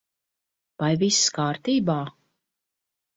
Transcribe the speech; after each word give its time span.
Vai 0.83 0.89
viss 1.03 1.19
kārtībā? 1.35 1.99